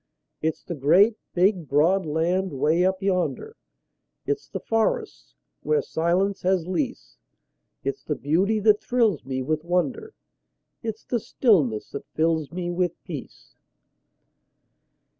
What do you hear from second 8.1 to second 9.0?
beauty that